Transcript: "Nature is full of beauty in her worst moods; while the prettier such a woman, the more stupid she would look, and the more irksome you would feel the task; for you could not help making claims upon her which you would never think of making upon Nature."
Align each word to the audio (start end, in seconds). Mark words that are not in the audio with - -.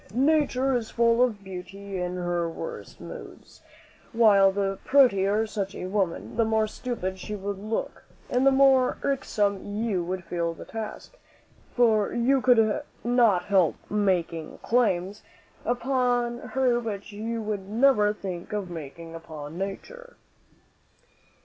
"Nature 0.15 0.75
is 0.75 0.89
full 0.89 1.21
of 1.21 1.43
beauty 1.43 2.01
in 2.01 2.15
her 2.15 2.49
worst 2.49 2.99
moods; 2.99 3.61
while 4.13 4.51
the 4.51 4.79
prettier 4.83 5.45
such 5.45 5.75
a 5.75 5.85
woman, 5.85 6.37
the 6.37 6.43
more 6.43 6.65
stupid 6.65 7.19
she 7.19 7.35
would 7.35 7.59
look, 7.59 8.03
and 8.27 8.43
the 8.43 8.51
more 8.51 8.97
irksome 9.03 9.63
you 9.63 10.03
would 10.03 10.23
feel 10.23 10.55
the 10.55 10.65
task; 10.65 11.19
for 11.75 12.11
you 12.13 12.41
could 12.41 12.81
not 13.03 13.43
help 13.45 13.75
making 13.91 14.57
claims 14.63 15.21
upon 15.65 16.39
her 16.39 16.79
which 16.79 17.11
you 17.11 17.39
would 17.39 17.69
never 17.69 18.11
think 18.11 18.51
of 18.53 18.71
making 18.71 19.13
upon 19.13 19.55
Nature." 19.55 20.15